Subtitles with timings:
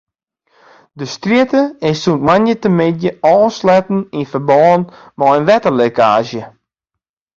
[0.99, 4.81] De strjitte is sûnt moandeitemiddei ôfsletten yn ferbân
[5.17, 6.43] mei in wetterlekkaazje.